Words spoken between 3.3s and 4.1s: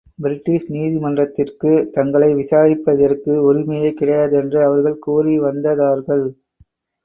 உரிமையே